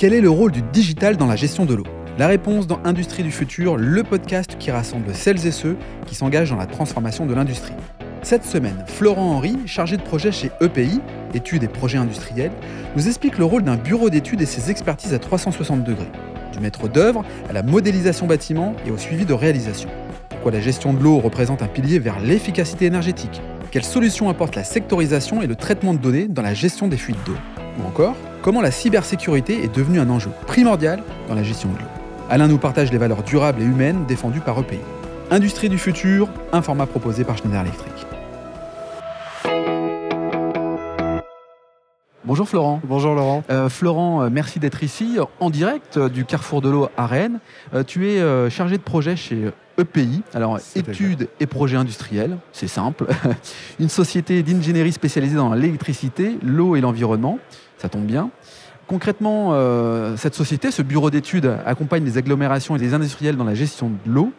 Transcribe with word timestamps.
Quel 0.00 0.14
est 0.14 0.22
le 0.22 0.30
rôle 0.30 0.50
du 0.50 0.62
digital 0.62 1.18
dans 1.18 1.26
la 1.26 1.36
gestion 1.36 1.66
de 1.66 1.74
l'eau? 1.74 1.84
La 2.16 2.26
réponse 2.26 2.66
dans 2.66 2.80
Industrie 2.84 3.22
du 3.22 3.30
futur, 3.30 3.76
le 3.76 4.02
podcast 4.02 4.56
qui 4.58 4.70
rassemble 4.70 5.14
celles 5.14 5.46
et 5.46 5.50
ceux 5.50 5.76
qui 6.06 6.14
s'engagent 6.14 6.48
dans 6.48 6.56
la 6.56 6.64
transformation 6.64 7.26
de 7.26 7.34
l'industrie. 7.34 7.74
Cette 8.22 8.46
semaine, 8.46 8.82
Florent 8.86 9.36
Henry, 9.36 9.58
chargé 9.66 9.98
de 9.98 10.02
projet 10.02 10.32
chez 10.32 10.50
EPI, 10.62 11.02
études 11.34 11.64
et 11.64 11.68
projets 11.68 11.98
industriels, 11.98 12.52
nous 12.96 13.08
explique 13.08 13.36
le 13.36 13.44
rôle 13.44 13.62
d'un 13.62 13.76
bureau 13.76 14.08
d'études 14.08 14.40
et 14.40 14.46
ses 14.46 14.70
expertises 14.70 15.12
à 15.12 15.18
360 15.18 15.84
degrés, 15.84 16.10
du 16.54 16.60
maître 16.60 16.88
d'œuvre 16.88 17.22
à 17.50 17.52
la 17.52 17.62
modélisation 17.62 18.26
bâtiment 18.26 18.74
et 18.86 18.90
au 18.90 18.96
suivi 18.96 19.26
de 19.26 19.34
réalisation. 19.34 19.90
Pourquoi 20.30 20.52
la 20.52 20.60
gestion 20.60 20.94
de 20.94 21.02
l'eau 21.02 21.18
représente 21.18 21.60
un 21.60 21.68
pilier 21.68 21.98
vers 21.98 22.20
l'efficacité 22.20 22.86
énergétique? 22.86 23.42
Quelles 23.70 23.84
solutions 23.84 24.30
apporte 24.30 24.56
la 24.56 24.64
sectorisation 24.64 25.42
et 25.42 25.46
le 25.46 25.56
traitement 25.56 25.92
de 25.92 25.98
données 25.98 26.26
dans 26.26 26.40
la 26.40 26.54
gestion 26.54 26.88
des 26.88 26.96
fuites 26.96 27.22
d'eau? 27.26 27.36
Ou 27.78 27.86
encore, 27.86 28.16
comment 28.42 28.60
la 28.60 28.70
cybersécurité 28.70 29.64
est 29.64 29.74
devenue 29.74 30.00
un 30.00 30.08
enjeu 30.10 30.30
primordial 30.46 31.02
dans 31.28 31.34
la 31.34 31.42
gestion 31.42 31.70
de 31.70 31.78
l'eau 31.78 31.84
Alain 32.28 32.48
nous 32.48 32.58
partage 32.58 32.92
les 32.92 32.98
valeurs 32.98 33.22
durables 33.22 33.60
et 33.60 33.64
humaines 33.64 34.06
défendues 34.06 34.40
par 34.40 34.58
EPI. 34.60 34.78
Industrie 35.32 35.68
du 35.68 35.78
futur, 35.78 36.28
un 36.52 36.62
format 36.62 36.86
proposé 36.86 37.24
par 37.24 37.36
Schneider 37.36 37.60
Electric. 37.62 38.06
Bonjour 42.24 42.48
Florent. 42.48 42.80
Bonjour 42.84 43.16
Laurent. 43.16 43.42
Euh, 43.50 43.68
Florent, 43.68 44.22
euh, 44.22 44.28
merci 44.30 44.60
d'être 44.60 44.84
ici 44.84 45.18
en 45.40 45.50
direct 45.50 45.96
euh, 45.96 46.08
du 46.08 46.24
Carrefour 46.24 46.60
de 46.62 46.68
l'eau 46.68 46.88
à 46.96 47.06
Rennes. 47.08 47.40
Euh, 47.74 47.82
tu 47.82 48.08
es 48.08 48.20
euh, 48.20 48.48
chargé 48.48 48.76
de 48.76 48.82
projet 48.82 49.16
chez 49.16 49.50
EPI, 49.78 50.22
alors 50.34 50.60
études 50.76 51.28
et 51.40 51.46
projets 51.46 51.76
industriels, 51.76 52.38
c'est 52.52 52.68
simple. 52.68 53.06
Une 53.80 53.88
société 53.88 54.44
d'ingénierie 54.44 54.92
spécialisée 54.92 55.36
dans 55.36 55.54
l'électricité, 55.54 56.38
l'eau 56.44 56.76
et 56.76 56.80
l'environnement, 56.80 57.38
ça 57.80 57.88
tombe 57.88 58.04
bien. 58.04 58.30
Concrètement, 58.86 59.50
euh, 59.52 60.16
cette 60.16 60.34
société, 60.34 60.70
ce 60.70 60.82
bureau 60.82 61.10
d'études, 61.10 61.52
accompagne 61.64 62.04
les 62.04 62.18
agglomérations 62.18 62.74
et 62.76 62.78
les 62.78 62.92
industriels 62.92 63.36
dans 63.36 63.44
la 63.44 63.54
gestion 63.54 63.90
de 64.04 64.10
l'eau. 64.12 64.32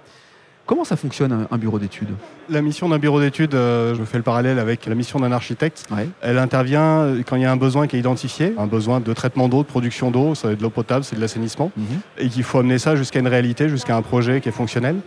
Comment 0.65 0.83
ça 0.83 0.95
fonctionne 0.95 1.47
un- 1.49 1.57
bureau 1.57 1.79
d'études? 1.79 2.09
La 2.49 2.61
mission 2.61 2.87
d'un 2.87 2.99
bureau 2.99 3.19
d'études, 3.19 3.55
euh, 3.55 3.95
je 3.95 4.03
fais 4.03 4.17
le 4.17 4.23
parallèle 4.23 4.59
avec 4.59 4.85
la 4.85 4.95
mission 4.95 5.19
d'un 5.19 5.31
architecte. 5.31 5.85
Ouais. 5.91 6.07
Elle 6.21 6.37
intervient 6.37 6.99
euh, 6.99 7.21
quand 7.25 7.35
il 7.35 7.41
y 7.41 7.45
a 7.45 7.51
un 7.51 7.57
besoin 7.57 7.87
qui 7.87 7.95
est 7.95 7.99
identifié, 7.99 8.53
un 8.57 8.67
besoin 8.67 8.99
de 8.99 9.11
traitement 9.13 9.49
d'eau, 9.49 9.63
de 9.63 9.67
production 9.67 10.11
d'eau, 10.11 10.35
ça 10.35 10.47
va 10.47 10.53
être 10.53 10.59
de 10.59 10.63
l'eau 10.63 10.69
potable, 10.69 11.03
c'est 11.03 11.15
de 11.15 11.21
l'assainissement, 11.21 11.71
et 12.17 12.29
qu'il 12.29 12.43
faut 12.43 12.59
amener 12.59 12.77
ça 12.77 12.95
jusqu'à 12.95 13.19
une 13.19 13.27
réalité, 13.27 13.67
jusqu'à 13.69 13.95
un 13.97 14.01
projet 14.01 14.39
qui 14.39 14.49
est 14.49 14.53
fonctionnel. 14.53 14.97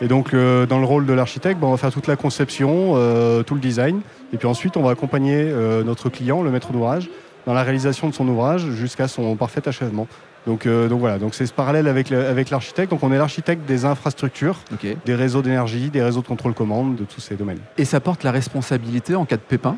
Et 0.00 0.08
donc, 0.08 0.32
euh, 0.32 0.66
dans 0.66 0.78
le 0.78 0.86
rôle 0.86 1.06
de 1.06 1.12
l'architecte, 1.12 1.60
ben, 1.60 1.68
on 1.68 1.72
va 1.72 1.76
faire 1.76 1.92
toute 1.92 2.08
la 2.08 2.16
conception, 2.16 2.94
euh, 2.96 3.42
tout 3.44 3.54
le 3.54 3.60
design, 3.60 4.00
et 4.32 4.38
puis 4.38 4.48
ensuite, 4.48 4.76
on 4.76 4.82
va 4.82 4.90
accompagner 4.92 5.52
notre 5.84 6.08
client, 6.08 6.42
le 6.42 6.50
maître 6.50 6.72
d'ouvrage, 6.72 7.10
dans 7.46 7.54
la 7.54 7.62
réalisation 7.62 8.08
de 8.08 8.14
son 8.14 8.26
ouvrage 8.28 8.70
jusqu'à 8.70 9.08
son 9.08 9.34
parfait 9.36 9.66
achèvement. 9.68 10.06
Donc, 10.46 10.66
euh, 10.66 10.88
donc 10.88 10.98
voilà, 11.00 11.18
donc 11.18 11.34
c'est 11.34 11.46
ce 11.46 11.52
parallèle 11.52 11.86
avec 11.86 12.10
le- 12.10 12.26
avec 12.26 12.50
l'architecte. 12.50 12.90
donc 12.90 13.02
on 13.04 13.12
est 13.12 13.18
l'architecte 13.18 13.64
des 13.64 13.84
infrastructures, 13.84 14.58
des 15.04 15.14
réseaux 15.14 15.40
d'énergie, 15.42 15.88
des 15.88 16.02
réseaux 16.02 16.20
de 16.22 16.26
contrôle 16.26 16.52
commande, 16.54 16.96
de 16.96 17.04
tous 17.04 17.20
ces 17.20 17.36
domaines. 17.36 17.60
Et 17.78 17.84
ça 17.84 18.00
porte 18.00 18.24
la 18.24 18.32
responsabilité 18.32 19.14
en 19.14 19.24
cas 19.24 19.36
de 19.36 19.42
pépin? 19.42 19.76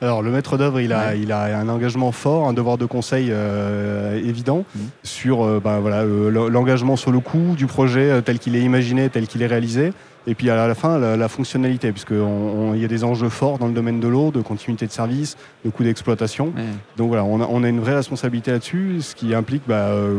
Alors 0.00 0.22
le 0.22 0.30
maître 0.30 0.56
d'œuvre, 0.56 0.80
il, 0.80 0.92
a 0.92 1.08
Ouais. 1.08 1.20
il 1.20 1.32
a 1.32 1.58
un 1.58 1.68
engagement 1.68 2.12
fort, 2.12 2.46
un 2.48 2.52
devoir 2.52 2.78
de 2.78 2.86
conseil 2.86 3.28
euh, 3.30 4.16
évident 4.16 4.64
Mhm. 4.76 4.82
sur 5.02 5.44
euh, 5.44 5.60
ben, 5.62 5.80
voilà, 5.80 6.02
euh, 6.02 6.30
l'engagement 6.48 6.94
sur 6.96 7.10
le 7.10 7.18
coût 7.20 7.54
du 7.56 7.66
projet 7.66 8.10
euh, 8.10 8.20
tel 8.20 8.38
qu'il 8.38 8.54
est 8.54 8.60
imaginé, 8.62 9.08
tel 9.08 9.26
qu'il 9.26 9.42
est 9.42 9.46
réalisé. 9.46 9.92
Et 10.28 10.34
puis 10.34 10.50
à 10.50 10.66
la 10.68 10.74
fin, 10.74 10.98
la, 10.98 11.16
la 11.16 11.28
fonctionnalité, 11.28 11.90
puisqu'il 11.90 12.76
y 12.80 12.84
a 12.84 12.88
des 12.88 13.02
enjeux 13.02 13.30
forts 13.30 13.58
dans 13.58 13.66
le 13.66 13.72
domaine 13.72 13.98
de 13.98 14.06
l'eau, 14.08 14.30
de 14.30 14.42
continuité 14.42 14.86
de 14.86 14.92
service, 14.92 15.36
de 15.64 15.70
coût 15.70 15.82
d'exploitation. 15.84 16.52
Ouais. 16.54 16.62
Donc 16.98 17.08
voilà, 17.08 17.24
on 17.24 17.40
a, 17.40 17.46
on 17.50 17.64
a 17.64 17.68
une 17.68 17.80
vraie 17.80 17.94
responsabilité 17.94 18.50
là-dessus, 18.50 18.98
ce 19.00 19.14
qui 19.14 19.34
implique 19.34 19.62
bah, 19.66 19.86
euh, 19.88 20.14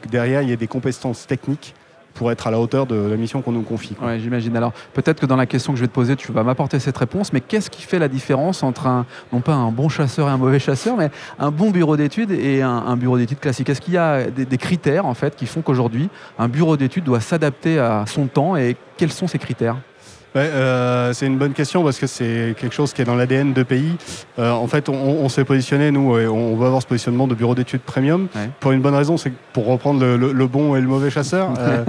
que 0.00 0.08
derrière, 0.08 0.40
il 0.42 0.48
y 0.48 0.52
a 0.52 0.56
des 0.56 0.66
compétences 0.66 1.26
techniques 1.26 1.74
pour 2.14 2.30
être 2.30 2.46
à 2.46 2.50
la 2.50 2.60
hauteur 2.60 2.86
de 2.86 2.96
la 2.96 3.16
mission 3.16 3.42
qu'on 3.42 3.52
nous 3.52 3.62
confie. 3.62 3.96
Ouais, 4.02 4.18
j'imagine. 4.18 4.56
Alors, 4.56 4.72
peut-être 4.92 5.20
que 5.20 5.26
dans 5.26 5.36
la 5.36 5.46
question 5.46 5.72
que 5.72 5.78
je 5.78 5.84
vais 5.84 5.88
te 5.88 5.92
poser, 5.92 6.16
tu 6.16 6.32
vas 6.32 6.42
m'apporter 6.42 6.78
cette 6.78 6.96
réponse, 6.96 7.32
mais 7.32 7.40
qu'est-ce 7.40 7.70
qui 7.70 7.82
fait 7.82 7.98
la 7.98 8.08
différence 8.08 8.62
entre 8.62 8.86
un, 8.86 9.06
non 9.32 9.40
pas 9.40 9.54
un 9.54 9.70
bon 9.70 9.88
chasseur 9.88 10.28
et 10.28 10.30
un 10.30 10.38
mauvais 10.38 10.58
chasseur, 10.58 10.96
mais 10.96 11.10
un 11.38 11.50
bon 11.50 11.70
bureau 11.70 11.96
d'études 11.96 12.30
et 12.30 12.62
un, 12.62 12.96
bureau 12.96 13.18
d'études 13.18 13.40
classique? 13.40 13.68
Est-ce 13.68 13.80
qu'il 13.80 13.94
y 13.94 13.98
a 13.98 14.30
des 14.30 14.58
critères, 14.58 15.06
en 15.06 15.14
fait, 15.14 15.36
qui 15.36 15.46
font 15.46 15.62
qu'aujourd'hui, 15.62 16.08
un 16.38 16.48
bureau 16.48 16.76
d'études 16.76 17.04
doit 17.04 17.20
s'adapter 17.20 17.78
à 17.78 18.04
son 18.06 18.26
temps 18.26 18.56
et 18.56 18.76
quels 18.96 19.12
sont 19.12 19.26
ces 19.26 19.38
critères? 19.38 19.76
Ouais, 20.34 20.42
euh, 20.42 21.12
c'est 21.12 21.26
une 21.26 21.38
bonne 21.38 21.54
question 21.54 21.82
parce 21.82 21.98
que 21.98 22.06
c'est 22.06 22.54
quelque 22.56 22.72
chose 22.72 22.92
qui 22.92 23.02
est 23.02 23.04
dans 23.04 23.16
l'ADN 23.16 23.52
de 23.52 23.62
pays. 23.64 23.96
Euh, 24.38 24.52
en 24.52 24.68
fait, 24.68 24.88
on, 24.88 24.94
on 24.94 25.28
s'est 25.28 25.44
positionné, 25.44 25.90
nous, 25.90 26.16
et 26.18 26.28
on 26.28 26.54
veut 26.56 26.66
avoir 26.66 26.80
ce 26.80 26.86
positionnement 26.86 27.26
de 27.26 27.34
bureau 27.34 27.56
d'études 27.56 27.80
premium 27.80 28.28
Ouais. 28.36 28.48
pour 28.60 28.70
une 28.70 28.80
bonne 28.80 28.94
raison, 28.94 29.16
c'est 29.16 29.32
pour 29.52 29.66
reprendre 29.66 29.98
le, 30.00 30.16
le- 30.16 30.32
le 30.32 30.46
bon 30.46 30.76
et 30.76 30.80
le 30.80 30.86
mauvais 30.86 31.10
chasseur, 31.10 31.48
euh, 31.58 31.84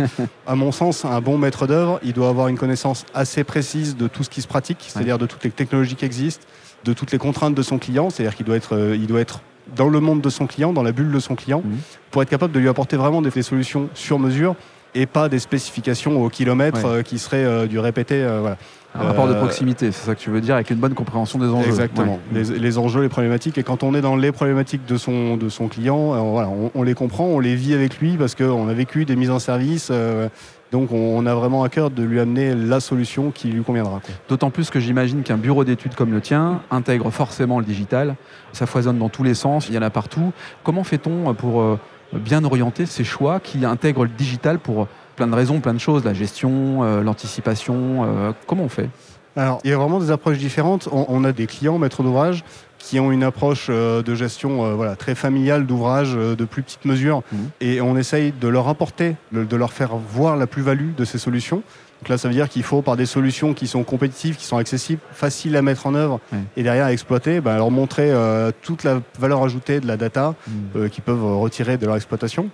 à 0.47 0.56
mon 0.56 0.72
sens, 0.72 1.06
un 1.06 1.22
bon 1.22 1.38
maître 1.38 1.68
d'œuvre, 1.68 2.00
il 2.03 2.13
doit 2.13 2.30
avoir 2.30 2.47
une 2.47 2.57
connaissance 2.57 3.06
assez 3.13 3.44
précise 3.44 3.96
de 3.96 4.07
tout 4.07 4.24
ce 4.24 4.30
qui 4.31 4.41
se 4.41 4.47
pratique, 4.47 4.85
c'est-à-dire 4.88 5.19
de 5.19 5.28
toutes 5.28 5.44
les 5.44 5.51
technologies 5.51 5.96
qui 5.96 6.06
existent, 6.06 6.46
de 6.84 6.94
toutes 6.94 7.12
les 7.12 7.19
contraintes 7.19 7.53
de 7.53 7.62
son 7.62 7.78
client, 7.78 8.09
c'est-à-dire 8.09 8.35
qu'il 8.35 8.47
doit 8.47 8.56
être, 8.56 8.96
il 8.96 9.06
doit 9.06 9.19
être 9.22 9.41
dans 9.75 9.88
le 9.88 10.00
monde 10.00 10.19
de 10.22 10.30
son 10.31 10.47
client, 10.47 10.74
dans 10.74 10.81
la 10.84 10.91
bulle 10.91 11.12
de 11.12 11.19
son 11.19 11.35
client, 11.35 11.62
Mhm. 11.63 11.78
pour 12.09 12.24
être 12.24 12.30
capable 12.30 12.53
de 12.53 12.59
lui 12.59 12.69
apporter 12.69 12.97
vraiment 12.97 13.22
des, 13.22 13.30
des 13.30 13.44
solutions 13.44 13.88
sur 13.94 14.18
mesure 14.18 14.56
et 14.96 15.06
pas 15.06 15.29
des 15.29 15.40
spécifications 15.40 16.22
au 16.22 16.29
kilomètre 16.29 16.84
Ouais. 16.85 16.97
euh, 17.00 17.02
qui 17.03 17.19
seraient 17.19 17.44
euh, 17.46 17.66
du 17.68 17.79
répété. 17.79 18.16
euh, 18.16 18.40
voilà. 18.41 18.57
Un 18.94 19.03
rapport 19.03 19.25
de 19.29 19.34
proximité, 19.35 19.90
c'est 19.94 20.06
ça 20.06 20.16
que 20.16 20.19
tu 20.19 20.29
veux 20.31 20.41
dire, 20.41 20.56
avec 20.56 20.69
une 20.69 20.75
bonne 20.75 20.94
compréhension 20.96 21.40
des 21.40 21.46
enjeux. 21.47 21.69
Exactement. 21.69 22.19
Ouais. 22.34 22.44
Les, 22.44 22.59
les 22.59 22.78
enjeux, 22.78 23.01
les 23.01 23.07
problématiques. 23.07 23.57
Et 23.57 23.63
quand 23.63 23.84
on 23.84 23.96
est 23.96 24.01
dans 24.01 24.18
les 24.18 24.34
problématiques 24.34 24.85
de 24.85 24.97
son, 24.97 25.38
de 25.38 25.47
son 25.47 25.69
client, 25.69 26.13
euh, 26.13 26.18
voilà, 26.19 26.50
on, 26.50 26.72
on 26.75 26.84
les 26.84 26.94
comprend, 26.94 27.24
on 27.24 27.40
les 27.40 27.56
vit 27.56 27.74
avec 27.74 28.00
lui 28.00 28.18
parce 28.18 28.35
qu'on 28.35 28.68
a 28.68 28.74
vécu 28.74 29.06
des 29.06 29.16
mises 29.16 29.30
en 29.31 29.40
service. 29.40 29.88
euh, 29.91 30.28
donc 30.74 30.91
on, 30.91 30.97
on 31.18 31.25
a 31.25 31.34
vraiment 31.35 31.63
à 31.63 31.69
cœur 31.69 31.90
de 31.90 32.03
lui 32.03 32.19
amener 32.19 32.53
la 32.53 32.81
solution 32.81 33.31
qui 33.31 33.47
lui 33.47 33.63
conviendra. 33.63 34.01
D'autant 34.28 34.50
plus 34.50 34.69
que 34.69 34.81
j'imagine 34.81 35.24
qu'un 35.24 35.38
bureau 35.38 35.63
d'études 35.63 35.96
comme 35.96 36.12
le 36.12 36.19
tien 36.19 36.62
intègre 36.69 37.12
forcément 37.12 37.59
le 37.59 37.66
digital. 37.66 38.16
Ça 38.51 38.66
foisonne 38.66 38.97
dans 38.97 39.09
tous 39.09 39.24
les 39.24 39.35
sens, 39.35 39.69
il 39.69 39.75
y 39.75 39.78
en 39.78 39.81
a 39.84 39.90
partout. 39.90 40.34
Comment 40.66 40.84
fait-on 40.84 41.34
pour 41.34 41.62
euh, 41.62 41.80
bien 42.14 42.44
orienter 42.44 42.86
ces 42.86 43.04
choix 43.04 43.40
qui 43.40 43.64
intègrent 43.66 44.04
le 44.04 44.10
digital 44.12 44.60
pour 44.60 44.88
plein 45.16 45.28
de 45.28 45.36
raisons, 45.36 45.60
plein 45.60 45.74
de 45.74 45.80
choses, 45.80 46.04
la 46.04 46.14
gestion, 46.14 46.84
euh, 46.84 47.02
l'anticipation 47.04 48.04
euh, 48.06 48.32
Comment 48.48 48.64
on 48.64 48.70
fait? 48.70 48.90
Alors, 49.36 49.60
il 49.64 49.70
y 49.70 49.74
a 49.74 49.78
vraiment 49.78 50.00
des 50.00 50.12
approches 50.12 50.38
différentes. 50.38 50.90
On, 50.92 51.06
on 51.08 51.24
a 51.24 51.32
des 51.32 51.48
clients 51.48 51.78
maîtres 51.78 52.04
d'ouvrage 52.04 52.44
qui 52.80 53.00
ont 53.00 53.12
une 53.12 53.24
approche 53.24 53.68
euh, 53.70 54.02
de 54.02 54.14
gestion 54.16 54.76
voilà, 54.76 54.96
très 54.96 55.16
familiale 55.16 55.66
d'ouvrage 55.66 56.14
de 56.16 56.46
plus 56.46 56.64
petite 56.64 56.86
mesure 56.86 57.22
Mhm. 57.32 57.50
et 57.62 57.82
on 57.82 57.96
essaye 57.98 58.34
de 58.34 58.48
leur 58.48 58.68
apporter, 58.68 59.16
de, 59.32 59.44
de 59.44 59.56
leur 59.56 59.72
faire 59.72 59.96
voir 59.96 60.36
la 60.36 60.48
plus-value 60.48 60.94
de 60.98 61.06
ces 61.06 61.18
solutions. 61.18 61.64
Donc 62.01 62.09
là, 62.09 62.17
ça 62.17 62.28
veut 62.28 62.34
dire 62.34 62.50
qu'il 62.50 62.63
faut, 62.63 62.81
par 62.81 62.97
des 62.97 63.06
solutions 63.06 63.53
qui 63.53 63.67
sont 63.67 63.84
compétitives, 63.84 64.35
qui 64.35 64.45
sont 64.45 64.57
accessibles, 64.57 65.01
faciles 65.12 65.56
à 65.56 65.62
mettre 65.62 65.85
en 65.85 65.94
œuvre 65.94 66.19
et 66.57 66.63
derrière 66.63 66.85
à 66.85 66.94
exploiter, 66.94 67.41
bah, 67.41 67.57
leur 67.57 67.69
montrer 67.69 68.09
euh, 68.12 68.51
toute 68.63 68.84
la 68.84 69.01
valeur 69.19 69.44
ajoutée 69.44 69.79
de 69.79 69.88
la 69.88 69.97
data 69.97 70.34
euh, 70.75 70.89
qu'ils 70.89 71.03
peuvent 71.03 71.38
retirer 71.38 71.78
de 71.78 71.85
leur 71.85 71.95
exploitation. 71.95 72.50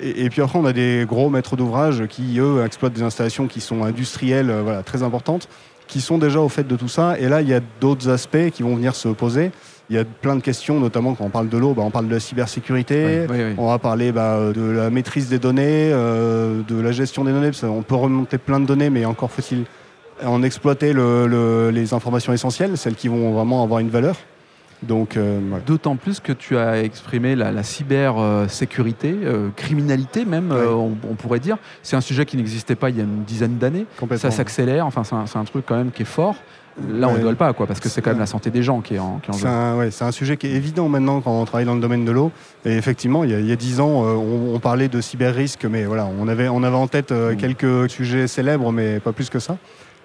Et, 0.00 0.24
et 0.24 0.30
puis 0.30 0.42
après, 0.42 0.58
on 0.58 0.64
a 0.64 0.72
des 0.72 1.04
gros 1.08 1.30
maîtres 1.30 1.56
d'ouvrage 1.56 2.06
qui, 2.08 2.40
eux, 2.40 2.64
exploitent 2.64 2.92
des 2.92 3.02
installations 3.02 3.46
qui 3.46 3.60
sont 3.60 3.84
industrielles, 3.84 4.50
euh, 4.50 4.62
voilà, 4.62 4.82
très 4.82 5.04
importantes, 5.04 5.48
qui 5.86 6.00
sont 6.00 6.18
déjà 6.18 6.40
au 6.40 6.48
fait 6.48 6.66
de 6.66 6.74
tout 6.74 6.88
ça. 6.88 7.16
Et 7.20 7.28
là, 7.28 7.40
il 7.40 7.48
y 7.48 7.54
a 7.54 7.60
d'autres 7.80 8.08
aspects 8.08 8.50
qui 8.52 8.64
vont 8.64 8.74
venir 8.74 8.96
se 8.96 9.08
poser. 9.08 9.52
Il 9.90 9.96
y 9.96 9.98
a 9.98 10.04
plein 10.04 10.36
de 10.36 10.42
questions, 10.42 10.78
notamment 10.80 11.14
quand 11.14 11.24
on 11.24 11.30
parle 11.30 11.48
de 11.48 11.56
l'eau, 11.56 11.72
bah, 11.72 11.82
on 11.84 11.90
parle 11.90 12.08
de 12.08 12.12
la 12.14 12.20
cybersécurité. 12.20 13.26
Oui, 13.30 13.36
oui. 13.38 13.54
On 13.56 13.68
va 13.68 13.78
parler 13.78 14.12
bah, 14.12 14.52
de 14.54 14.60
la 14.70 14.90
maîtrise 14.90 15.28
des 15.30 15.38
données, 15.38 15.90
euh, 15.92 16.60
de 16.68 16.78
la 16.80 16.92
gestion 16.92 17.24
des 17.24 17.32
données. 17.32 17.48
parce 17.48 17.62
qu'on 17.62 17.82
peut 17.82 17.94
remonter 17.94 18.36
plein 18.36 18.60
de 18.60 18.66
données, 18.66 18.90
mais 18.90 19.04
encore 19.06 19.30
faut-il 19.30 19.64
en 20.24 20.42
exploiter 20.42 20.92
le- 20.92 21.26
le- 21.26 21.70
les 21.70 21.94
informations 21.94 22.32
essentielles, 22.32 22.76
celles 22.76 22.96
qui 22.96 23.08
vont 23.08 23.32
vraiment 23.32 23.62
avoir 23.62 23.80
une 23.80 23.88
valeur. 23.88 24.16
Donc, 24.82 25.16
euh. 25.16 25.40
D'autant 25.66 25.96
plus 25.96 26.20
que 26.20 26.32
tu 26.32 26.56
as 26.56 26.82
exprimé 26.82 27.34
la, 27.34 27.50
la 27.50 27.62
cybersécurité, 27.62 29.16
euh, 29.24 29.48
criminalité 29.56 30.24
même, 30.24 30.52
euh, 30.52 30.68
on, 30.70 30.96
on 31.10 31.14
pourrait 31.14 31.40
dire. 31.40 31.56
C'est 31.82 31.96
un 31.96 32.00
sujet 32.00 32.24
qui 32.26 32.36
n'existait 32.36 32.76
pas 32.76 32.90
il 32.90 32.96
y 32.96 33.00
a 33.00 33.04
une 33.04 33.24
dizaine 33.24 33.58
d'années. 33.58 33.86
Ça 34.16 34.30
s'accélère, 34.30 34.86
enfin 34.86 35.02
c'est 35.04 35.38
un, 35.38 35.44
truc 35.44 35.64
quand 35.66 35.76
même 35.76 35.90
qui 35.90 36.02
est 36.02 36.06
fort. 36.06 36.36
Là, 36.88 37.08
on 37.08 37.10
ne 37.10 37.14
Ouais. 37.14 37.14
rigole 37.22 37.34
pas, 37.34 37.52
quoi, 37.54 37.66
parce 37.66 37.80
que 37.80 37.88
c'est 37.88 38.00
quand 38.02 38.10
même 38.10 38.20
la 38.20 38.26
santé 38.26 38.50
des 38.50 38.62
gens 38.62 38.80
qui 38.82 38.94
est 38.94 38.98
en, 39.00 39.18
qui 39.18 39.32
est 39.32 39.34
en 39.34 39.36
jeu. 39.36 39.42
C'est 39.42 39.48
un, 39.48 39.76
ouais, 39.76 39.90
c'est 39.90 40.04
un 40.04 40.12
sujet 40.12 40.36
qui 40.36 40.46
est 40.46 40.52
évident 40.52 40.88
maintenant 40.88 41.20
quand 41.20 41.32
on 41.40 41.44
travaille 41.44 41.66
dans 41.66 41.74
le 41.74 41.80
domaine 41.80 42.04
de 42.04 42.12
l'eau. 42.12 42.30
Et 42.64 42.76
effectivement, 42.76 43.24
il 43.24 43.30
y 43.30 43.52
a- 43.52 43.56
dix 43.56 43.80
ans, 43.80 44.04
euh, 44.06 44.12
on, 44.14 44.54
on 44.54 44.58
parlait 44.60 44.86
de 44.86 45.00
cyber-risque, 45.00 45.64
mais 45.64 45.86
voilà, 45.86 46.06
on 46.20 46.28
avait, 46.28 46.48
on 46.48 46.62
avait 46.62 46.76
en 46.76 46.86
tête 46.86 47.10
euh, 47.10 47.32
Mm. 47.32 47.36
quelques 47.36 47.90
sujets 47.90 48.28
célèbres, 48.28 48.70
mais 48.70 49.00
pas 49.00 49.10
plus 49.12 49.28
que 49.28 49.40
ça. 49.40 49.56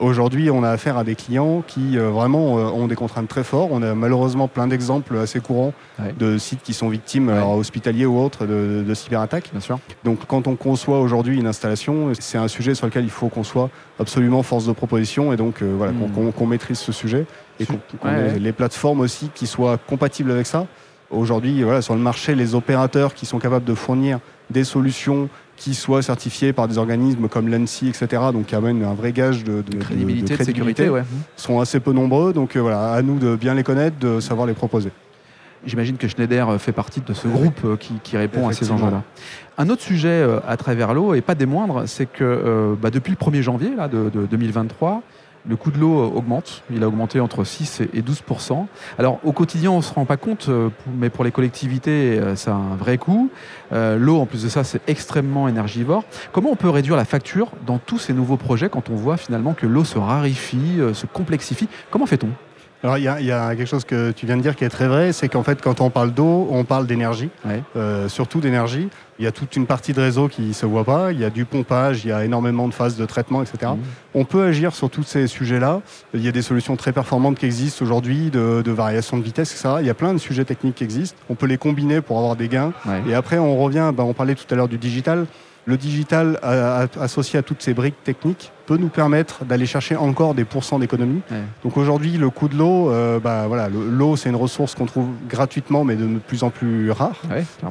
Aujourd'hui, 0.08 0.52
on 0.52 0.64
a 0.64 0.70
affaire 0.70 0.98
à 0.98 1.06
des 1.06 1.16
clients 1.16 1.64
qui 1.66 1.98
euh, 1.98 2.10
vraiment 2.10 2.58
euh, 2.60 2.64
ont 2.66 2.88
des 2.88 2.96
contraintes 2.96 3.30
très 3.30 3.46
fortes. 3.46 3.70
On 3.72 3.82
a 3.82 3.96
malheureusement 3.96 4.50
plein 4.50 4.68
d'exemples 4.68 5.16
assez 5.18 5.40
courants 5.40 5.74
Ouais. 5.98 6.14
de 6.20 6.38
sites 6.38 6.62
qui 6.62 6.74
sont 6.74 6.90
victimes, 6.90 7.30
Ouais. 7.30 7.36
alors, 7.36 7.54
hospitaliers 7.54 8.06
ou 8.06 8.20
autres, 8.20 8.46
de, 8.46 8.84
de 8.86 8.94
cyberattaques. 8.94 9.50
Bien 9.54 9.62
sûr. 9.62 9.80
Donc 10.04 10.26
quand 10.28 10.46
on 10.48 10.56
conçoit 10.58 11.00
aujourd'hui 11.00 11.40
une 11.40 11.48
installation, 11.48 12.12
c'est 12.20 12.38
un 12.38 12.50
sujet 12.50 12.76
sur 12.76 12.86
lequel 12.88 13.06
il 13.06 13.10
faut 13.12 13.30
qu'on 13.30 13.46
soit 13.46 13.70
absolument 13.98 14.44
force 14.44 14.66
de 14.68 14.74
proposition 14.74 15.32
et 15.32 15.38
donc 15.38 15.62
euh, 15.62 15.74
voilà, 15.78 15.94
qu'on 15.94 16.24
Mm. 16.26 16.34
qu'on- 16.34 16.48
maîtrise 16.48 16.80
ce 16.80 16.92
sujet 16.92 17.26
et 17.62 17.66
qu'on 17.66 17.80
Ouais, 18.04 18.34
ait 18.36 18.40
les 18.40 18.52
plateformes 18.52 19.00
aussi 19.00 19.30
qui 19.34 19.48
soient 19.48 19.78
compatibles 19.78 20.32
avec 20.32 20.48
ça. 20.48 20.68
Aujourd'hui, 21.12 21.64
voilà, 21.64 21.82
sur 21.82 21.94
le 21.94 22.02
marché, 22.02 22.36
les 22.36 22.56
opérateurs 22.56 23.14
qui 23.14 23.26
sont 23.26 23.40
capables 23.40 23.64
de 23.66 23.74
fournir 23.76 24.20
des 24.50 24.66
solutions 24.66 25.30
qui 25.58 25.74
soient 25.76 26.02
certifiées 26.02 26.54
par 26.54 26.68
des 26.68 26.78
organismes 26.78 27.28
comme 27.28 27.48
l'ANSI, 27.48 27.90
etc., 27.90 28.22
donc 28.34 28.48
qui 28.48 28.56
amènent 28.56 28.84
un 28.84 28.94
vrai 28.94 29.12
gage 29.12 29.44
de, 29.44 29.62
crédibilité, 29.80 30.36
de, 30.36 30.44
sécurité, 30.44 30.92
sont 31.36 31.60
assez 31.60 31.80
peu 31.80 31.94
nombreux. 31.94 32.34
Donc 32.34 32.58
voilà, 32.58 32.92
à 32.94 33.02
nous 33.02 33.20
de 33.20 33.36
bien 33.36 33.54
les 33.54 33.64
connaître, 33.64 33.98
de 34.00 34.20
savoir 34.20 34.48
les 34.48 34.54
proposer. 34.54 34.90
J'imagine 35.66 35.96
que 35.96 36.10
Schneider 36.10 36.60
fait 36.60 36.74
partie 36.74 37.00
de 37.00 37.14
ce 37.14 37.28
groupe 37.28 37.78
qui, 37.78 38.18
répond 38.18 38.50
à 38.50 38.54
ces 38.54 38.72
enjeux-là. 38.72 39.04
Un 39.58 39.70
autre 39.70 39.82
sujet 39.82 40.26
à 40.46 40.58
travers 40.58 40.94
l'eau, 40.94 41.14
et 41.14 41.22
pas 41.22 41.36
des 41.36 41.46
moindres, 41.46 41.84
c'est 41.86 42.06
que 42.06 42.76
bah, 42.82 42.90
depuis 42.90 43.12
le 43.12 43.18
1er 43.18 43.42
janvier 43.42 43.74
là, 43.76 43.88
de 43.88 44.10
2023, 44.30 45.02
le 45.48 45.56
coût 45.56 45.72
de 45.72 45.78
l'eau 45.78 46.00
euh, 46.00 46.18
augmente. 46.18 46.64
Il 46.72 46.84
a 46.84 46.88
augmenté 46.88 47.20
entre 47.20 47.44
6 47.44 47.82
et 47.94 48.02
12% 48.02 48.66
Alors 49.00 49.20
au 49.24 49.32
quotidien, 49.32 49.72
on 49.72 49.78
ne 49.78 49.82
se 49.82 49.94
rend 49.94 50.06
pas 50.06 50.18
compte, 50.18 50.48
euh, 50.50 50.70
mais 50.98 51.10
pour 51.10 51.24
les 51.24 51.32
collectivités, 51.32 52.20
euh, 52.20 52.36
ça 52.36 52.52
a 52.52 52.56
un 52.56 52.76
vrai 52.76 52.98
coût. 52.98 53.30
l'eau, 53.72 54.20
en 54.20 54.26
plus 54.26 54.44
de 54.44 54.50
ça, 54.50 54.64
c'est 54.64 54.82
extrêmement 54.88 55.48
énergivore. 55.48 56.04
Comment 56.32 56.52
on 56.52 56.56
peut 56.56 56.70
réduire 56.70 56.96
la 56.96 57.06
facture 57.06 57.50
dans 57.66 57.78
tous 57.78 57.98
ces 57.98 58.14
nouveaux 58.14 58.38
projets 58.38 58.70
quand 58.70 58.90
on 58.90 58.96
voit 58.96 59.18
finalement 59.18 59.54
que 59.54 59.66
l'eau 59.66 59.84
se 59.84 59.98
raréfie, 59.98 60.80
se 60.94 61.06
complexifie? 61.06 61.68
Comment 61.90 62.06
fait-on? 62.06 62.30
Alors 62.84 62.98
il 62.98 63.04
y, 63.04 63.32
a 63.32 63.56
quelque 63.56 63.68
chose 63.68 63.86
que 63.86 64.12
tu 64.12 64.26
viens 64.26 64.36
de 64.36 64.42
dire 64.42 64.58
qui 64.58 64.66
est 64.66 64.70
très 64.70 64.90
vrai, 64.90 65.14
c'est 65.14 65.30
qu'en 65.30 65.44
fait 65.44 65.62
quand 65.62 65.80
on 65.80 65.90
parle 65.90 66.12
d'eau, 66.12 66.50
on 66.52 66.66
parle 66.66 66.86
d'énergie, 66.86 67.30
surtout 68.08 68.42
d'énergie. 68.42 68.90
Il 69.20 69.26
y 69.26 69.28
a 69.28 69.32
toute 69.32 69.56
une 69.56 69.66
partie 69.66 69.94
de 69.94 70.02
réseau 70.02 70.28
qui 70.28 70.42
ne 70.42 70.54
se 70.54 70.66
voit 70.66 70.84
pas, 70.84 71.12
il 71.12 71.20
y 71.20 71.26
a 71.26 71.30
du 71.30 71.46
pompage, 71.46 72.04
il 72.04 72.10
y 72.10 72.12
a 72.12 72.26
énormément 72.26 72.68
de 72.68 72.74
phases 72.74 72.98
de 72.98 73.06
traitement, 73.06 73.42
etc. 73.44 73.72
Mmh. 73.74 73.80
On 74.16 74.26
peut 74.26 74.44
agir 74.44 74.74
sur 74.74 74.90
tous 74.90 75.04
ces 75.04 75.28
sujets-là. 75.28 75.82
Il 76.14 76.24
y 76.24 76.28
a 76.28 76.32
des 76.32 76.42
solutions 76.42 76.76
très 76.76 76.92
performantes 76.92 77.38
qui 77.38 77.46
existent 77.46 77.86
aujourd'hui, 77.86 78.30
de, 78.32 78.62
de, 78.64 78.72
variation 78.72 79.18
de 79.18 79.24
vitesse, 79.24 79.52
etc. 79.52 79.76
Il 79.82 79.86
y 79.86 79.90
a 79.90 79.94
plein 79.94 80.14
de 80.14 80.20
sujets 80.20 80.46
techniques 80.46 80.76
qui 80.76 80.84
existent. 80.84 81.18
On 81.30 81.36
peut 81.36 81.46
les 81.46 81.58
combiner 81.58 82.02
pour 82.02 82.18
avoir 82.18 82.36
des 82.36 82.48
gains. 82.48 82.74
Et 83.08 83.14
après, 83.14 83.38
on 83.38 83.58
revient, 83.58 83.92
ben, 83.96 84.04
on 84.04 84.14
parlait 84.14 84.36
tout 84.36 84.46
à 84.52 84.56
l'heure 84.56 84.68
du 84.68 84.78
digital. 84.78 85.28
Le 85.66 85.78
digital 85.78 86.40
associé 87.00 87.40
à 87.40 87.42
toutes 87.42 87.62
ces 87.62 87.74
briques 87.74 88.04
techniques 88.04 88.52
peut 88.66 88.78
nous 88.78 88.90
permettre 88.90 89.46
d'aller 89.46 89.66
chercher 89.66 89.96
encore 89.96 90.34
des 90.34 90.46
pourcents 90.46 90.80
d'économie. 90.80 91.22
Donc 91.64 91.78
aujourd'hui, 91.78 92.18
le 92.18 92.30
coût 92.30 92.48
de 92.48 92.56
l'eau, 92.56 92.90
euh, 92.90 93.20
bah, 93.20 93.46
voilà, 93.48 93.70
l'eau 93.70 94.16
c'est 94.16 94.30
une 94.30 94.36
ressource 94.36 94.76
qu'on 94.76 94.86
trouve 94.86 95.08
gratuitement, 95.28 95.84
mais 95.84 95.96
de 95.96 96.20
plus 96.20 96.44
en 96.44 96.50
plus 96.50 96.92
rare. 96.92 97.22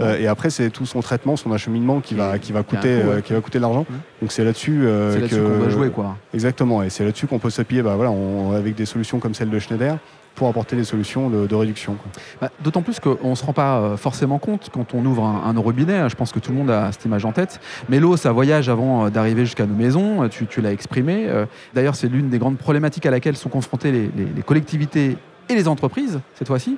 Euh, 0.00 0.18
et 0.18 0.26
après, 0.26 0.50
c'est 0.50 0.70
tout 0.70 0.86
son 0.86 1.00
traitement, 1.00 1.36
son 1.36 1.52
acheminement 1.52 2.00
qui, 2.00 2.14
va, 2.14 2.38
qui 2.38 2.52
va 2.52 2.62
coûter, 2.62 3.00
euh, 3.02 3.20
qui 3.20 3.32
va 3.32 3.40
coûter 3.40 3.58
de 3.58 3.62
l'argent. 3.62 3.86
Donc 4.20 4.32
c'est 4.32 4.44
là-dessus 4.44 4.86
qu'on 5.30 5.64
va 5.64 5.68
jouer, 5.68 5.90
quoi. 5.90 6.16
Exactement, 6.34 6.82
et 6.82 6.90
c'est 6.90 7.04
là-dessus 7.04 7.26
qu'on 7.26 7.38
peut 7.38 7.50
s'appuyer, 7.50 7.82
bah, 7.82 7.96
voilà, 7.96 8.12
avec 8.56 8.74
des 8.74 8.86
solutions 8.86 9.18
comme 9.18 9.34
celle 9.34 9.50
de 9.50 9.58
Schneider 9.58 9.96
pour 10.34 10.48
apporter 10.48 10.76
des 10.76 10.84
solutions 10.84 11.28
de, 11.28 11.54
réduction. 11.54 11.96
Bah, 12.40 12.50
d'autant 12.62 12.82
plus 12.82 13.00
qu'on 13.00 13.30
ne 13.30 13.34
se 13.34 13.44
rend 13.44 13.52
pas 13.52 13.78
euh, 13.78 13.96
forcément 13.96 14.38
compte 14.38 14.70
quand 14.72 14.94
on 14.94 15.04
ouvre 15.04 15.24
un, 15.24 15.52
robinet. 15.58 15.98
Hein, 15.98 16.08
je 16.08 16.16
pense 16.16 16.32
que 16.32 16.38
tout 16.38 16.50
le 16.50 16.58
monde 16.58 16.70
a 16.70 16.90
cette 16.92 17.04
image 17.04 17.24
en 17.24 17.32
tête. 17.32 17.60
Mais 17.88 18.00
l'eau, 18.00 18.16
ça 18.16 18.32
voyage 18.32 18.68
avant 18.68 19.06
euh, 19.06 19.10
d'arriver 19.10 19.44
jusqu'à 19.44 19.66
nos 19.66 19.74
maisons. 19.74 20.28
Tu, 20.28 20.60
l'as 20.60 20.72
exprimé. 20.72 21.26
Euh, 21.28 21.46
d'ailleurs, 21.74 21.94
c'est 21.94 22.08
l'une 22.08 22.30
des 22.30 22.38
grandes 22.38 22.58
problématiques 22.58 23.06
à 23.06 23.10
laquelle 23.10 23.36
sont 23.36 23.48
confrontées 23.48 23.92
les, 23.92 24.42
collectivités 24.42 25.16
et 25.48 25.54
les 25.54 25.68
entreprises, 25.68 26.20
cette 26.34 26.48
fois-ci. 26.48 26.76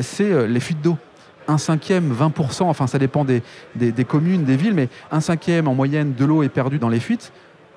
c'est 0.00 0.46
les 0.46 0.60
fuites 0.60 0.80
d'eau 0.80 0.96
un 1.48 1.58
cinquième, 1.58 2.14
20%, 2.14 2.62
enfin 2.62 2.86
ça 2.86 3.00
dépend 3.00 3.24
des, 3.24 3.42
des, 3.74 4.04
communes, 4.04 4.44
des 4.44 4.56
villes, 4.56 4.74
mais 4.74 4.88
un 5.10 5.20
cinquième 5.20 5.66
en 5.66 5.74
moyenne 5.74 6.14
de 6.14 6.24
l'eau 6.24 6.44
est 6.44 6.48
perdu 6.48 6.78
dans 6.78 6.88
les 6.88 7.00
fuites. 7.00 7.32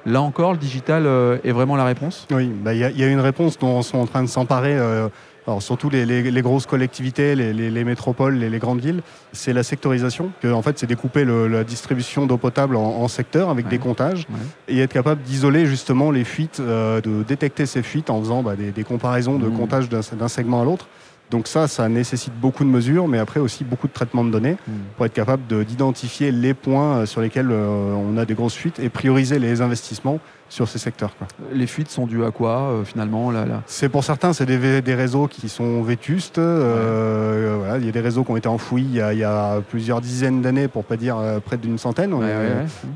Là 0.05 0.21
encore, 0.21 0.53
le 0.53 0.59
digital 0.59 1.05
euh, 1.05 1.37
est 1.43 1.51
vraiment 1.51 1.75
la 1.75 1.85
réponse? 1.85 2.27
Oui, 2.31 2.47
bah, 2.47 2.73
il 2.73 2.79
y, 2.79 3.03
a 3.03 3.07
une 3.07 3.19
réponse 3.19 3.57
dont 3.57 3.77
on 3.77 3.81
sont 3.81 3.97
en 3.97 4.05
train 4.05 4.21
de 4.21 4.27
s'emparer. 4.27 4.75
Euh, 4.77 5.09
alors 5.47 5.61
surtout 5.61 5.89
les, 5.91 6.41
grosses 6.41 6.65
collectivités, 6.65 7.35
les, 7.35 7.83
métropoles, 7.83 8.35
les, 8.35 8.59
grandes 8.59 8.81
villes, 8.81 9.01
c'est 9.31 9.53
la 9.53 9.61
sectorisation. 9.63 10.31
Que, 10.41 10.51
en 10.51 10.61
fait, 10.61 10.79
c'est 10.79 10.87
découper 10.87 11.23
la 11.23 11.63
distribution 11.63 12.25
d'eau 12.25 12.37
potable 12.37 12.75
en, 12.75 13.07
secteurs 13.07 13.49
avec 13.49 13.67
des 13.67 13.77
comptages 13.77 14.25
et 14.67 14.79
être 14.79 14.93
capable 14.93 15.21
d'isoler 15.21 15.67
justement 15.67 16.09
les 16.09 16.23
fuites, 16.23 16.59
euh, 16.59 16.99
de 17.01 17.21
détecter 17.23 17.67
ces 17.67 17.83
fuites 17.83 18.09
en 18.09 18.19
faisant 18.19 18.41
bah, 18.41 18.55
des, 18.55 18.83
comparaisons 18.83 19.37
de 19.37 19.47
mmh. 19.47 19.57
comptage 19.57 19.89
d'un 19.89 20.27
segment 20.27 20.61
à 20.61 20.65
l'autre. 20.65 20.87
Donc 21.31 21.47
ça, 21.47 21.67
ça 21.67 21.89
nécessite 21.89 22.33
beaucoup 22.39 22.63
de 22.63 22.69
mesures, 22.69 23.07
mais 23.07 23.17
après 23.17 23.39
aussi 23.39 23.63
beaucoup 23.63 23.87
de 23.87 23.93
traitement 23.93 24.23
de 24.23 24.29
données 24.29 24.57
hmm. 24.67 24.71
pour 24.95 25.05
être 25.05 25.13
capable 25.13 25.65
d'identifier 25.65 26.31
les 26.31 26.53
points 26.53 26.97
euh, 26.97 27.05
sur 27.05 27.21
lesquels 27.21 27.49
euh, 27.51 27.93
on 27.93 28.17
a 28.17 28.25
des 28.25 28.35
grosses 28.35 28.53
fuites 28.53 28.79
et 28.79 28.89
prioriser 28.89 29.39
les 29.39 29.61
investissements 29.61 30.19
sur 30.47 30.69
ces 30.69 30.77
secteurs. 30.77 31.15
Les 31.51 31.65
fuites 31.65 31.89
sont 31.89 32.05
dues 32.05 32.23
à 32.23 32.29
quoi 32.29 32.59
euh, 32.59 32.83
finalement 32.83 33.31
là, 33.31 33.45
C'est 33.65 33.89
pour 33.89 34.03
certains, 34.03 34.31
c'est 34.33 34.45
des, 34.45 34.93
réseaux 34.93 35.27
qui 35.27 35.49
sont 35.49 35.81
vétustes. 35.81 36.37
il 36.37 37.85
y 37.85 37.89
a 37.89 37.91
des 37.91 37.99
réseaux 37.99 38.23
qui 38.23 38.31
ont 38.31 38.37
été 38.37 38.47
enfouis 38.47 38.85
il 38.87 39.17
y 39.17 39.23
a, 39.23 39.61
plusieurs 39.67 40.01
dizaines 40.01 40.43
d'années, 40.43 40.67
pour 40.67 40.85
pas 40.85 40.97
dire 40.97 41.17
près 41.43 41.57
d'une 41.57 41.79
centaine. 41.79 42.15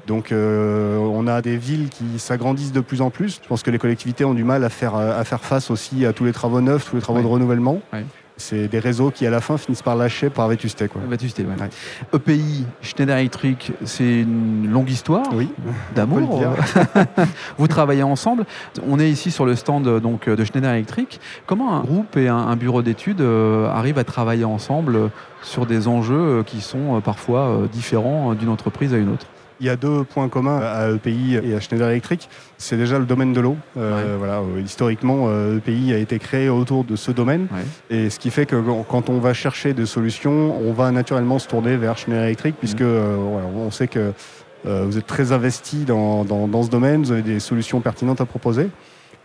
Donc 0.06 0.32
on 0.32 1.28
a 1.28 1.42
des 1.42 1.58
villes 1.58 1.90
qui 1.90 2.20
s'agrandissent 2.20 2.72
de 2.72 2.82
plus 2.82 3.02
en 3.02 3.10
plus. 3.10 3.40
Je 3.44 3.48
pense 3.48 3.64
que 3.64 3.72
les 3.72 3.80
collectivités 3.80 4.26
ont 4.26 4.36
du 4.36 4.44
mal 4.44 4.64
à 4.64 4.70
faire, 4.70 4.96
à 4.96 5.24
faire 5.24 5.42
face 5.42 5.72
aussi 5.72 6.06
à 6.06 6.14
tous 6.14 6.26
les 6.26 6.34
travaux 6.34 6.62
neufs, 6.62 6.88
tous 6.88 6.98
les 6.98 7.02
travaux 7.02 7.22
de 7.22 7.28
renouvellement 7.28 7.82
c'est 8.40 8.68
des 8.68 8.80
réseaux 8.80 9.12
qui 9.12 9.26
à 9.28 9.30
la 9.30 9.42
fin 9.42 9.58
finissent 9.58 9.82
par 9.82 9.96
lâcher 9.96 10.30
par 10.30 10.48
vétusté. 10.48 10.88
Quoi. 10.88 11.02
Vétusté, 11.08 11.46
EPI, 12.14 12.66
Schneider 12.82 13.18
Electric, 13.18 13.72
c'est 13.86 14.22
une 14.22 14.70
longue 14.72 14.90
histoire 14.90 15.26
oui, 15.34 15.50
d'amour. 15.96 16.42
Vous 17.58 17.68
travaillez 17.68 18.04
ensemble. 18.04 18.46
On 18.88 19.00
est 19.00 19.10
ici 19.10 19.32
sur 19.32 19.46
le 19.46 19.56
stand 19.56 20.00
donc, 20.00 20.28
de 20.28 20.44
Schneider 20.44 20.72
Electric. 20.72 21.20
Comment 21.46 21.76
un 21.76 21.82
groupe 21.82 22.18
et 22.18 22.28
un, 22.28 22.56
bureau 22.56 22.82
d'études 22.82 23.22
euh, 23.22 23.70
arrivent 23.70 23.98
à 23.98 24.04
travailler 24.04 24.46
ensemble 24.46 25.12
sur 25.42 25.66
des 25.66 25.88
enjeux 25.88 26.16
euh, 26.16 26.44
qui 26.44 26.62
sont 26.62 26.98
euh, 26.98 27.00
parfois 27.00 27.68
différents 27.72 28.34
d'une 28.34 28.50
entreprise 28.50 28.94
à 28.94 28.98
une 28.98 29.10
autre? 29.10 29.26
Il 29.60 29.68
y 29.68 29.70
a 29.70 29.76
deux 29.76 30.04
points 30.04 30.30
communs 30.30 30.60
à 30.60 30.90
EPI 30.90 31.36
et 31.44 31.56
à 31.56 31.60
Schneider 31.60 31.90
Electric. 31.90 32.30
C'est 32.58 32.78
déjà 32.78 33.00
le 33.00 33.06
domaine 33.06 33.34
de 33.34 33.42
l'eau. 33.42 33.58
Euh, 33.78 34.16
voilà, 34.18 34.40
euh, 34.40 34.62
historiquement, 34.64 35.28
EPI 35.58 35.92
euh, 35.92 35.94
e 35.94 35.96
a 35.96 36.00
été 36.00 36.20
créé 36.20 36.50
autour 36.50 36.84
de 36.84 36.96
ce 36.96 37.12
domaine. 37.12 37.48
Et 37.90 38.10
ce 38.10 38.20
qui 38.20 38.30
fait 38.30 38.46
que 38.46 38.56
quand 38.88 39.10
on 39.10 39.20
va 39.20 39.34
chercher 39.34 39.74
des 39.74 39.86
solutions, 39.86 40.58
on 40.62 40.74
va 40.74 40.92
naturellement 40.92 41.40
se 41.40 41.48
tourner 41.48 41.78
vers 41.78 41.98
Schneider 41.98 42.24
Electric, 42.24 42.56
puisque 42.58 42.82
mmh. 42.82 43.56
on 43.58 43.72
sait 43.72 43.88
que 43.88 44.14
vous 44.66 44.98
êtes 44.98 45.08
très 45.08 45.32
investi 45.32 45.86
dans, 45.86 46.26
dans, 46.26 46.64
ce 46.64 46.70
domaine, 46.70 47.04
vous 47.04 47.12
avez 47.12 47.22
des 47.22 47.40
solutions 47.40 47.80
pertinentes 47.82 48.22
à 48.22 48.26
proposer. 48.26 48.70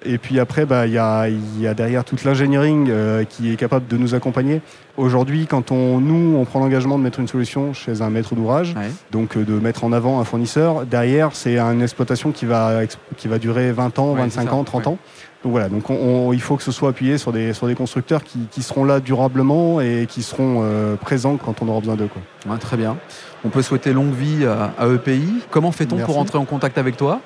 Et 0.04 0.18
puis 0.18 0.38
après, 0.38 0.66
bah, 0.66 0.86
il 0.86 0.92
y, 0.92 0.98
a, 0.98 1.28
y, 1.28 1.66
a, 1.66 1.74
derrière 1.74 2.04
toute 2.04 2.24
l'ingénierie 2.24 2.74
euh, 2.88 3.24
qui 3.24 3.52
est 3.52 3.56
capable 3.56 3.86
de 3.86 3.96
nous 3.96 4.14
accompagner. 4.14 4.60
Aujourd'hui, 4.96 5.46
quand 5.46 5.72
on, 5.72 5.98
nous, 5.98 6.36
on 6.36 6.44
prend 6.44 6.60
l'engagement 6.60 6.98
de 6.98 7.02
mettre 7.02 7.20
une 7.20 7.28
solution 7.28 7.72
chez 7.72 8.02
un 8.02 8.10
maître 8.10 8.34
d'ouvrage, 8.34 8.74
donc 9.10 9.36
euh, 9.36 9.44
de 9.44 9.54
mettre 9.54 9.84
en 9.84 9.92
avant 9.92 10.20
un 10.20 10.24
fournisseur, 10.24 10.86
derrière, 10.86 11.30
c'est 11.32 11.58
une 11.58 11.82
exploitation 11.82 12.32
qui 12.32 12.44
va, 12.44 12.82
qui 13.16 13.28
va 13.28 13.38
durer 13.38 13.72
20 13.72 13.98
ans, 13.98 14.14
25 14.14 14.52
ans, 14.52 14.64
30 14.64 14.86
ans. 14.88 14.98
Donc 15.42 15.52
voilà, 15.52 15.68
donc 15.68 15.84
il 16.32 16.40
faut 16.40 16.56
que 16.56 16.62
ce 16.62 16.72
soit 16.72 16.88
appuyé 16.88 17.18
sur 17.18 17.30
des, 17.30 17.52
sur 17.52 17.66
des 17.66 17.74
constructeurs 17.74 18.24
qui, 18.24 18.38
qui 18.50 18.62
seront 18.62 18.84
là 18.84 19.00
durablement 19.00 19.82
et 19.82 20.06
qui 20.08 20.22
seront 20.22 20.62
euh, 20.62 20.96
présents 20.96 21.36
quand 21.36 21.60
on 21.60 21.68
aura 21.68 21.80
besoin 21.80 21.96
d'eux. 21.96 22.08
très 22.58 22.78
bien. 22.78 22.96
On 23.44 23.50
peut 23.50 23.60
souhaiter 23.60 23.92
longue 23.92 24.14
vie 24.14 24.46
à, 24.46 24.72
à 24.78 24.88
EPI. 24.88 25.42
Comment 25.50 25.70
fait-on 25.70 25.98
pour 25.98 26.18
entrer 26.18 26.38
en 26.38 26.46
contact 26.46 26.78
avec 26.78 26.96
toi? 26.96 27.20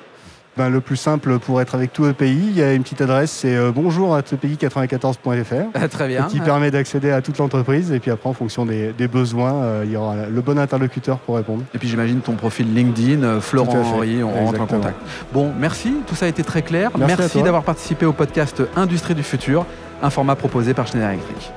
Ben, 0.59 0.69
le 0.69 0.81
plus 0.81 0.97
simple 0.97 1.39
pour 1.39 1.61
être 1.61 1.73
avec 1.73 1.93
tout 1.93 2.03
le 2.03 2.11
pays, 2.11 2.47
il 2.49 2.57
y 2.57 2.61
a 2.61 2.73
une 2.73 2.83
petite 2.83 2.99
adresse, 2.99 3.31
c'est 3.31 3.55
euh, 3.55 3.71
bonjour 3.73 4.13
à 4.13 4.19
94.fr. 4.19 5.53
Ah, 5.73 5.87
très 5.87 6.09
bien. 6.09 6.23
Qui 6.23 6.41
permet 6.41 6.69
d'accéder 6.69 7.11
à 7.11 7.21
toute 7.21 7.37
l'entreprise. 7.37 7.93
Et 7.93 8.01
puis 8.01 8.11
après, 8.11 8.27
en 8.27 8.33
fonction 8.33 8.65
des, 8.65 8.91
besoins, 9.07 9.53
euh, 9.53 9.83
il 9.85 9.91
y 9.93 9.95
aura 9.95 10.25
le 10.29 10.41
bon 10.41 10.59
interlocuteur 10.59 11.19
pour 11.19 11.37
répondre. 11.37 11.63
Et 11.73 11.77
puis 11.77 11.87
j'imagine 11.87 12.19
ton 12.19 12.33
profil 12.33 12.73
LinkedIn, 12.73 13.23
euh, 13.23 13.39
Florent 13.39 13.73
Henry, 13.73 14.21
on 14.21 14.33
rentre 14.33 14.59
en 14.59 14.65
contact. 14.65 14.97
Bon, 15.31 15.49
merci, 15.57 15.93
tout 16.05 16.15
ça 16.15 16.25
a 16.25 16.27
été 16.27 16.43
très 16.43 16.61
clair. 16.61 16.91
Merci, 16.97 17.41
d'avoir 17.41 17.63
participé 17.63 18.05
au 18.05 18.11
podcast 18.11 18.61
Industrie 18.75 19.15
du 19.15 19.23
futur, 19.23 19.65
un 20.03 20.09
format 20.09 20.35
proposé 20.35 20.73
par 20.73 20.87
Schneider 20.87 21.11
Electric. 21.11 21.53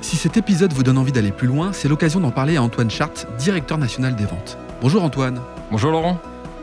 Si 0.00 0.16
cet 0.16 0.38
épisode 0.38 0.72
vous 0.72 0.82
donne 0.82 0.96
envie 0.96 1.12
d'aller 1.12 1.30
plus 1.30 1.46
loin, 1.46 1.74
c'est 1.74 1.88
l'occasion 1.88 2.20
d'en 2.20 2.30
parler 2.30 2.56
à 2.56 2.62
Antoine 2.62 2.90
Chart, 2.90 3.26
directeur 3.38 3.76
national 3.76 4.16
des 4.16 4.24
ventes. 4.24 4.56
Bonjour 4.80 5.02
Antoine. 5.02 5.40
Bonjour 5.70 5.90
Laurent. 5.90 6.18